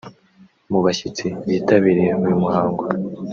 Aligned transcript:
Mu 0.71 0.79
bashyitsi 0.85 1.25
bitabiriye 1.49 2.13
uyu 2.23 2.35
muhango 2.43 2.83